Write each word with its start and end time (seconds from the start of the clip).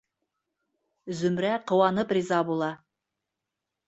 Зөмрә 1.19 1.51
ҡыуанып 1.71 2.13
риза 2.19 2.39
була. 2.47 2.71